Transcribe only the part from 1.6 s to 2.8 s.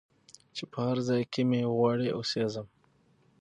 وغواړی او سېږم